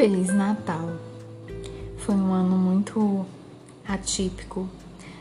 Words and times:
Feliz 0.00 0.28
Natal. 0.32 0.96
Foi 1.98 2.14
um 2.14 2.32
ano 2.32 2.56
muito 2.56 3.26
atípico, 3.86 4.66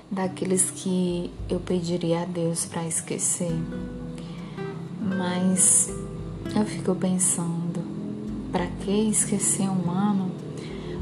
daqueles 0.10 0.72
que 0.72 1.30
eu 1.50 1.60
pediria 1.60 2.22
a 2.22 2.26
Deus 2.26 2.64
para 2.64 2.88
esquecer. 2.88 3.52
Mas 5.02 5.94
eu 6.56 6.66
fico 6.66 6.96
pensando, 6.96 7.84
para 8.54 8.68
que 8.68 9.10
esquecer 9.10 9.70
um 9.70 9.92
ano 9.92 10.32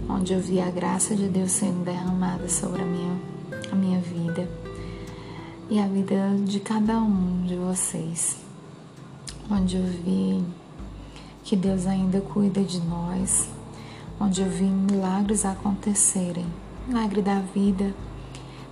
onde 0.09 0.33
eu 0.33 0.39
vi 0.39 0.59
a 0.59 0.71
graça 0.71 1.15
de 1.15 1.29
Deus 1.29 1.51
sendo 1.51 1.85
derramada 1.85 2.49
sobre 2.49 2.81
a 2.81 2.85
minha, 2.85 3.15
a 3.71 3.75
minha 3.75 3.99
vida 3.99 4.49
e 5.69 5.79
a 5.79 5.85
vida 5.85 6.35
de 6.43 6.59
cada 6.61 6.97
um 6.97 7.45
de 7.45 7.55
vocês, 7.55 8.37
onde 9.51 9.77
eu 9.77 9.83
vi 9.83 10.43
que 11.43 11.55
Deus 11.55 11.85
ainda 11.85 12.19
cuida 12.21 12.63
de 12.63 12.81
nós, 12.81 13.55
onde 14.19 14.41
eu 14.41 14.49
vi 14.49 14.65
milagres 14.65 15.45
acontecerem 15.45 16.45
milagre 16.87 17.21
da 17.21 17.39
vida, 17.39 17.93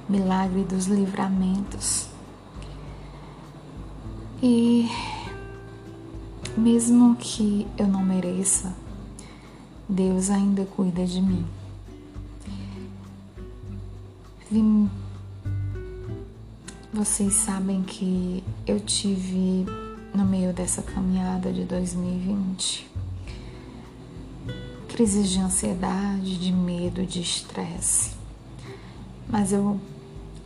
milagre 0.08 0.64
dos 0.64 0.86
livramentos. 0.86 2.08
E 4.42 4.90
mesmo 6.58 7.16
que 7.18 7.68
eu 7.78 7.88
não 7.88 8.04
mereça, 8.04 8.74
Deus 9.88 10.30
ainda 10.30 10.66
cuida 10.66 11.06
de 11.06 11.22
mim. 11.22 11.46
Vim... 14.50 14.90
Vocês 16.94 17.34
sabem 17.34 17.84
que 17.84 18.42
eu 18.66 18.80
tive 18.80 19.66
no 20.14 20.24
meio 20.26 20.54
dessa 20.54 20.82
caminhada 20.82 21.52
de 21.52 21.66
2020 21.66 22.95
crises 24.96 25.30
de 25.30 25.40
ansiedade, 25.42 26.38
de 26.38 26.54
medo, 26.54 27.06
de 27.06 27.20
estresse. 27.20 28.12
Mas 29.28 29.52
eu, 29.52 29.78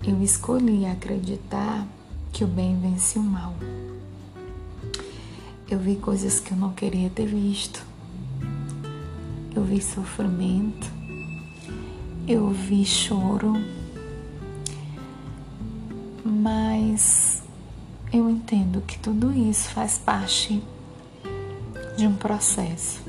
eu 0.04 0.24
escolhi 0.24 0.88
acreditar 0.88 1.88
que 2.32 2.44
o 2.44 2.48
bem 2.48 2.76
vence 2.80 3.20
o 3.20 3.22
mal. 3.22 3.54
Eu 5.70 5.78
vi 5.78 5.98
coisas 5.98 6.40
que 6.40 6.52
eu 6.52 6.58
não 6.58 6.74
queria 6.74 7.12
ter 7.12 7.28
visto. 7.28 7.86
Eu 9.56 9.64
vi 9.64 9.80
sofrimento. 9.80 10.92
Eu 12.28 12.50
vi 12.50 12.84
choro. 12.84 13.54
Mas 16.26 17.44
eu 18.12 18.28
entendo 18.28 18.82
que 18.82 18.98
tudo 18.98 19.32
isso 19.32 19.70
faz 19.70 20.00
parte 20.00 20.60
de 21.96 22.08
um 22.08 22.16
processo. 22.16 23.09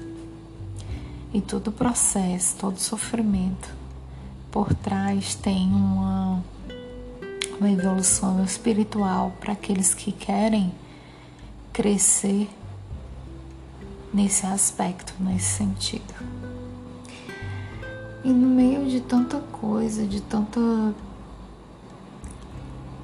E 1.32 1.40
todo 1.40 1.70
processo, 1.70 2.56
todo 2.56 2.78
sofrimento 2.78 3.68
por 4.50 4.74
trás 4.74 5.36
tem 5.36 5.68
uma, 5.68 6.42
uma 7.58 7.70
evolução 7.70 8.42
espiritual 8.42 9.32
para 9.38 9.52
aqueles 9.52 9.94
que 9.94 10.10
querem 10.10 10.72
crescer 11.72 12.48
nesse 14.12 14.44
aspecto, 14.44 15.14
nesse 15.20 15.58
sentido. 15.58 16.14
E 18.24 18.32
no 18.32 18.48
meio 18.48 18.86
de 18.86 19.00
tanta 19.00 19.38
coisa, 19.38 20.04
de 20.04 20.20
tanta 20.20 20.60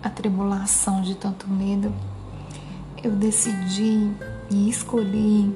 atribulação, 0.02 1.00
de 1.00 1.14
tanto 1.14 1.48
medo, 1.48 1.94
eu 3.02 3.12
decidi 3.12 4.10
e 4.50 4.68
escolhi 4.68 5.54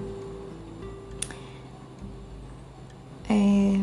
é, 3.31 3.81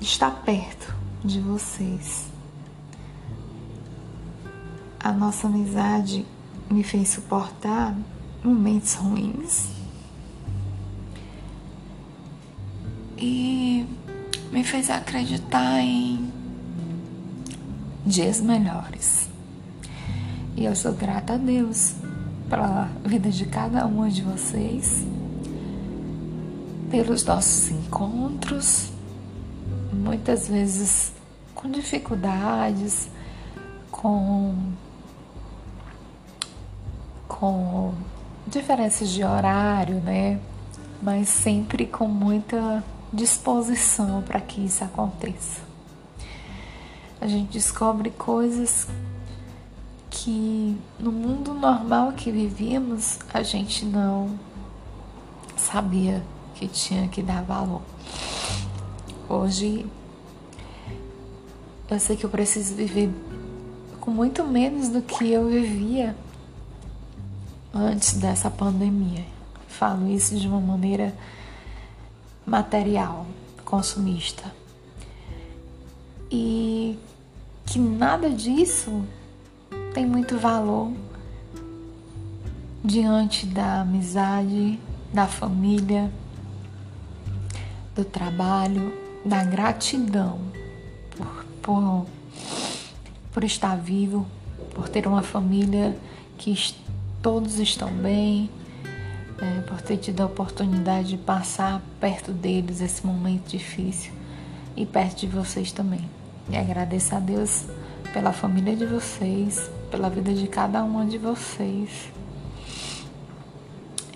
estar 0.00 0.32
perto 0.42 0.92
de 1.24 1.40
vocês. 1.40 2.26
A 4.98 5.12
nossa 5.12 5.46
amizade 5.46 6.26
me 6.68 6.82
fez 6.82 7.10
suportar 7.10 7.96
momentos 8.42 8.94
ruins 8.94 9.68
e 13.16 13.86
me 14.50 14.64
fez 14.64 14.90
acreditar 14.90 15.80
em 15.80 16.32
dias 18.04 18.40
melhores. 18.40 19.28
E 20.56 20.64
eu 20.64 20.74
sou 20.74 20.92
grata 20.92 21.34
a 21.34 21.36
Deus 21.36 21.94
pela 22.48 22.90
vida 23.04 23.30
de 23.30 23.46
cada 23.46 23.86
uma 23.86 24.10
de 24.10 24.22
vocês 24.22 25.06
pelos 26.90 27.24
nossos 27.24 27.68
encontros, 27.70 28.90
muitas 29.92 30.48
vezes 30.48 31.12
com 31.54 31.70
dificuldades, 31.70 33.10
com, 33.90 34.54
com 37.26 37.94
diferenças 38.46 39.08
de 39.08 39.24
horário, 39.24 39.96
né? 40.00 40.38
Mas 41.02 41.28
sempre 41.28 41.86
com 41.86 42.06
muita 42.06 42.82
disposição 43.12 44.22
para 44.22 44.40
que 44.40 44.64
isso 44.64 44.84
aconteça. 44.84 45.62
A 47.20 47.26
gente 47.26 47.52
descobre 47.52 48.10
coisas 48.10 48.86
que 50.10 50.76
no 50.98 51.10
mundo 51.10 51.52
normal 51.52 52.12
que 52.12 52.30
vivíamos 52.30 53.18
a 53.32 53.42
gente 53.42 53.84
não 53.84 54.38
sabia 55.56 56.22
que 56.56 56.66
tinha 56.66 57.06
que 57.08 57.22
dar 57.22 57.42
valor. 57.42 57.82
Hoje 59.28 59.86
eu 61.88 62.00
sei 62.00 62.16
que 62.16 62.24
eu 62.24 62.30
preciso 62.30 62.74
viver 62.74 63.10
com 64.00 64.10
muito 64.10 64.42
menos 64.44 64.88
do 64.88 65.02
que 65.02 65.30
eu 65.30 65.48
vivia 65.48 66.16
antes 67.72 68.14
dessa 68.14 68.50
pandemia. 68.50 69.24
Falo 69.68 70.10
isso 70.10 70.36
de 70.36 70.48
uma 70.48 70.60
maneira 70.60 71.14
material, 72.44 73.26
consumista. 73.64 74.50
E 76.30 76.98
que 77.66 77.78
nada 77.78 78.30
disso 78.30 79.04
tem 79.92 80.06
muito 80.06 80.38
valor 80.38 80.92
diante 82.82 83.44
da 83.46 83.82
amizade, 83.82 84.78
da 85.12 85.26
família, 85.26 86.10
do 87.96 88.04
trabalho, 88.04 88.92
da 89.24 89.42
gratidão 89.42 90.38
por, 91.16 91.44
por, 91.62 92.06
por 93.32 93.42
estar 93.42 93.74
vivo, 93.76 94.26
por 94.74 94.88
ter 94.88 95.06
uma 95.06 95.22
família 95.22 95.96
que 96.36 96.54
todos 97.22 97.58
estão 97.58 97.90
bem, 97.90 98.50
é, 99.40 99.60
por 99.62 99.80
ter 99.80 99.96
tido 99.96 100.20
a 100.20 100.26
oportunidade 100.26 101.08
de 101.08 101.16
passar 101.16 101.82
perto 101.98 102.32
deles 102.32 102.82
esse 102.82 103.04
momento 103.04 103.48
difícil 103.48 104.12
e 104.76 104.84
perto 104.84 105.20
de 105.20 105.26
vocês 105.26 105.72
também. 105.72 106.08
E 106.50 106.56
agradeço 106.56 107.14
a 107.14 107.18
Deus 107.18 107.64
pela 108.12 108.32
família 108.32 108.76
de 108.76 108.84
vocês, 108.84 109.70
pela 109.90 110.10
vida 110.10 110.32
de 110.32 110.46
cada 110.46 110.84
uma 110.84 111.04
de 111.06 111.16
vocês. 111.16 112.12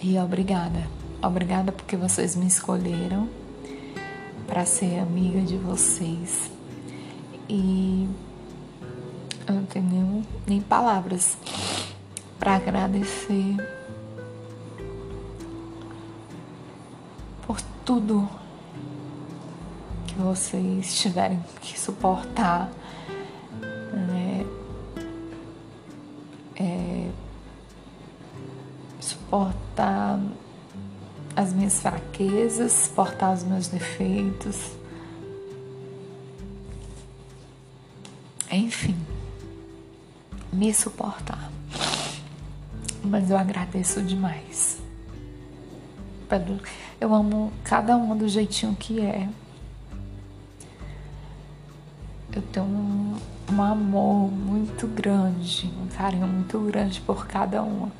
E 0.02 0.18
obrigada. 0.18 0.86
Obrigada 1.22 1.72
porque 1.72 1.96
vocês 1.96 2.36
me 2.36 2.46
escolheram 2.46 3.39
para 4.50 4.66
ser 4.66 4.98
amiga 4.98 5.40
de 5.42 5.56
vocês. 5.56 6.50
E 7.48 8.08
eu 9.46 9.54
não 9.54 9.64
tenho 9.64 9.86
nem, 9.86 10.26
nem 10.44 10.60
palavras 10.60 11.38
para 12.36 12.56
agradecer 12.56 13.56
por 17.46 17.60
tudo 17.84 18.28
que 20.08 20.14
vocês 20.14 20.98
tiverem 21.00 21.40
que 21.60 21.78
suportar. 21.78 22.68
Né? 23.92 24.44
É, 26.56 27.08
suportar 28.98 30.18
as 31.36 31.52
minhas 31.52 31.80
fraquezas, 31.80 32.72
suportar 32.72 33.32
os 33.32 33.44
meus 33.44 33.68
defeitos. 33.68 34.72
Enfim, 38.50 38.96
me 40.52 40.74
suportar. 40.74 41.50
Mas 43.02 43.30
eu 43.30 43.38
agradeço 43.38 44.02
demais. 44.02 44.80
Eu 47.00 47.14
amo 47.14 47.52
cada 47.64 47.96
uma 47.96 48.14
do 48.14 48.28
jeitinho 48.28 48.76
que 48.76 49.00
é. 49.00 49.28
Eu 52.32 52.42
tenho 52.42 52.66
um, 52.66 53.16
um 53.52 53.62
amor 53.62 54.30
muito 54.30 54.86
grande, 54.86 55.68
um 55.82 55.88
carinho 55.88 56.28
muito 56.28 56.58
grande 56.60 57.00
por 57.00 57.26
cada 57.26 57.62
uma. 57.62 57.90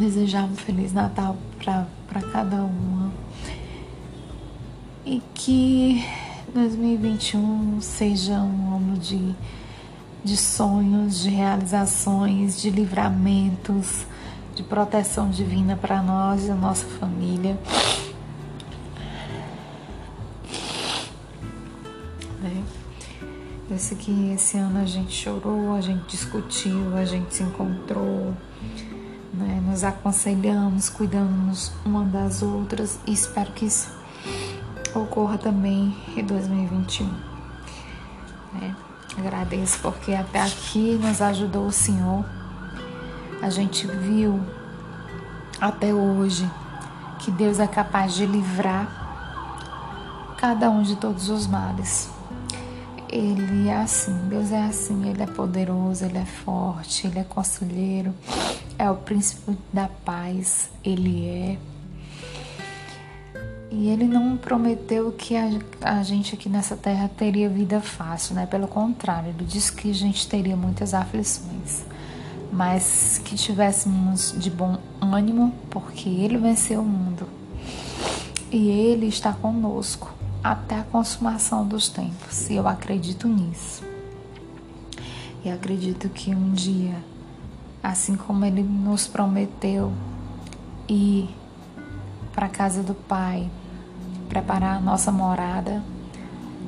Desejar 0.00 0.44
um 0.44 0.56
Feliz 0.56 0.94
Natal 0.94 1.36
para 1.58 2.22
cada 2.32 2.56
uma. 2.56 3.12
E 5.04 5.22
que 5.34 6.02
2021 6.54 7.80
seja 7.82 8.40
um 8.40 8.76
ano 8.76 8.96
de, 8.96 9.34
de 10.24 10.36
sonhos, 10.36 11.20
de 11.20 11.28
realizações, 11.28 12.60
de 12.60 12.70
livramentos, 12.70 14.06
de 14.54 14.62
proteção 14.62 15.30
divina 15.30 15.76
para 15.76 16.02
nós 16.02 16.46
e 16.46 16.50
a 16.50 16.54
nossa 16.54 16.86
família. 16.98 17.58
Né? 22.42 22.62
Eu 23.70 23.78
sei 23.78 23.98
que 23.98 24.32
esse 24.32 24.56
ano 24.56 24.80
a 24.80 24.86
gente 24.86 25.12
chorou, 25.12 25.74
a 25.74 25.80
gente 25.82 26.08
discutiu, 26.08 26.96
a 26.96 27.04
gente 27.04 27.34
se 27.34 27.42
encontrou? 27.42 28.34
Nos 29.70 29.84
aconselhamos, 29.84 30.88
cuidamos 30.88 31.70
uma 31.84 32.04
das 32.04 32.42
outras 32.42 32.98
e 33.06 33.12
espero 33.12 33.52
que 33.52 33.66
isso 33.66 33.88
ocorra 34.92 35.38
também 35.38 35.96
em 36.16 36.24
2021. 36.24 37.06
Né? 38.52 38.74
Agradeço 39.16 39.78
porque 39.80 40.12
até 40.12 40.40
aqui 40.40 40.98
nos 41.00 41.22
ajudou 41.22 41.66
o 41.66 41.72
Senhor. 41.72 42.24
A 43.40 43.48
gente 43.48 43.86
viu 43.86 44.40
até 45.60 45.94
hoje 45.94 46.50
que 47.20 47.30
Deus 47.30 47.60
é 47.60 47.66
capaz 47.68 48.14
de 48.14 48.26
livrar 48.26 48.88
cada 50.36 50.68
um 50.68 50.82
de 50.82 50.96
todos 50.96 51.28
os 51.28 51.46
males. 51.46 52.10
Ele 53.12 53.68
é 53.68 53.76
assim, 53.76 54.16
Deus 54.28 54.52
é 54.52 54.62
assim, 54.62 55.08
Ele 55.08 55.20
é 55.20 55.26
poderoso, 55.26 56.04
Ele 56.04 56.18
é 56.18 56.24
forte, 56.24 57.08
Ele 57.08 57.18
é 57.18 57.24
conselheiro, 57.24 58.14
é 58.78 58.88
o 58.88 58.94
príncipe 58.94 59.58
da 59.72 59.88
paz, 60.04 60.70
Ele 60.84 61.26
é. 61.26 61.58
E 63.72 63.88
ele 63.88 64.04
não 64.04 64.36
prometeu 64.36 65.12
que 65.12 65.36
a, 65.36 65.48
a, 65.80 66.02
gente 66.02 66.34
aqui 66.34 66.48
nessa 66.48 66.76
terra 66.76 67.08
teria 67.08 67.48
vida 67.48 67.80
fácil, 67.80 68.34
né? 68.34 68.44
Pelo 68.44 68.66
contrário, 68.66 69.30
ele 69.30 69.44
disse 69.44 69.72
que 69.72 69.90
a 69.90 69.94
gente 69.94 70.28
teria 70.28 70.56
muitas 70.56 70.92
aflições, 70.92 71.84
mas 72.52 73.20
que 73.24 73.36
tivéssemos 73.36 74.34
de 74.36 74.50
bom 74.50 74.76
ânimo, 75.00 75.54
porque 75.70 76.08
ele 76.08 76.36
venceu 76.36 76.80
o 76.80 76.84
mundo 76.84 77.28
e 78.50 78.68
ele 78.68 79.06
está 79.06 79.32
conosco 79.32 80.19
até 80.42 80.78
a 80.78 80.84
consumação 80.84 81.66
dos 81.66 81.88
tempos. 81.88 82.48
E 82.48 82.56
eu 82.56 82.66
acredito 82.66 83.28
nisso. 83.28 83.82
E 85.44 85.50
acredito 85.50 86.08
que 86.08 86.34
um 86.34 86.52
dia, 86.52 86.96
assim 87.82 88.16
como 88.16 88.44
ele 88.44 88.62
nos 88.62 89.06
prometeu 89.06 89.92
ir 90.88 91.28
para 92.32 92.46
a 92.46 92.50
casa 92.50 92.82
do 92.82 92.94
Pai, 92.94 93.50
preparar 94.28 94.76
a 94.76 94.80
nossa 94.80 95.10
morada, 95.10 95.82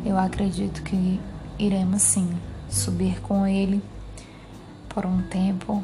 eu 0.04 0.18
acredito 0.18 0.82
que 0.82 1.20
iremos 1.58 2.02
sim 2.02 2.28
subir 2.68 3.20
com 3.20 3.46
Ele 3.46 3.82
por 4.88 5.06
um 5.06 5.22
tempo 5.22 5.82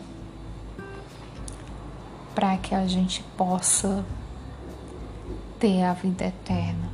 para 2.34 2.56
que 2.56 2.74
a 2.74 2.86
gente 2.86 3.22
possa 3.36 4.04
ter 5.58 5.82
a 5.82 5.92
vida 5.92 6.26
eterna. 6.26 6.87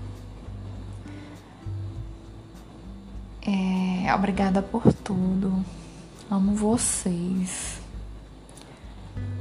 É, 4.05 4.15
obrigada 4.15 4.61
por 4.61 4.93
tudo. 4.93 5.65
Amo 6.31 6.55
vocês. 6.55 7.81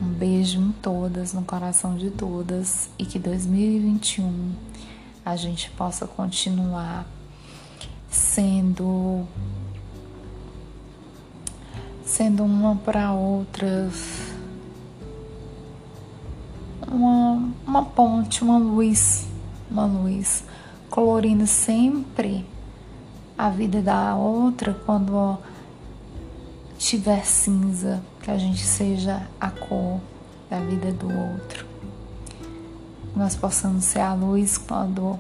Um 0.02 0.06
beijo 0.06 0.58
em 0.62 0.72
todas, 0.72 1.34
no 1.34 1.44
coração 1.44 1.98
de 1.98 2.10
todas 2.10 2.90
e 2.98 3.06
que 3.06 3.20
2021 3.20 4.54
a 5.26 5.36
gente 5.36 5.70
possa 5.72 6.08
continuar 6.08 7.06
sendo 8.10 9.28
sendo 12.06 12.46
uma 12.46 12.78
para 12.78 13.12
outras 13.12 14.32
uma, 16.88 17.50
uma 17.68 17.84
ponte, 17.84 18.42
uma 18.42 18.58
luz, 18.58 19.28
uma 19.70 19.86
luz 19.86 20.46
colorindo 20.90 21.46
sempre 21.46 22.46
a 23.38 23.50
vida 23.50 23.82
da 23.82 24.16
outra 24.16 24.74
quando 24.86 25.38
tiver 26.78 27.26
cinza, 27.26 28.02
que 28.22 28.30
a 28.30 28.38
gente 28.38 28.64
seja 28.64 29.28
a 29.40 29.50
cor 29.50 30.00
da 30.50 30.60
vida 30.60 30.92
do 30.92 31.08
outro 31.08 31.74
nós 33.16 33.36
possamos 33.36 33.86
ser 33.86 34.00
a 34.00 34.14
luz 34.14 34.58
quando 34.58 35.20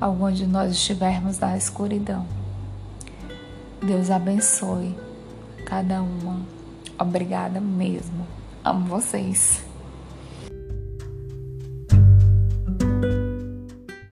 algum 0.00 0.30
de 0.32 0.46
nós 0.46 0.72
estivermos 0.72 1.38
na 1.38 1.56
escuridão. 1.56 2.26
Deus 3.80 4.10
abençoe 4.10 4.96
cada 5.64 6.02
uma. 6.02 6.40
Obrigada 6.98 7.60
mesmo. 7.60 8.26
Amo 8.64 8.86
vocês. 8.86 9.69